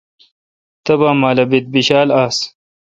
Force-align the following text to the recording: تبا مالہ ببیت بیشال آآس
تبا 0.85 1.09
مالہ 1.21 1.45
ببیت 1.49 1.65
بیشال 1.73 2.07
آآس 2.21 2.37